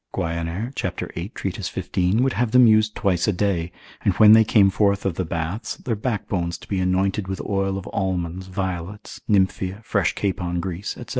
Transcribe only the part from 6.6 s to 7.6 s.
be anointed with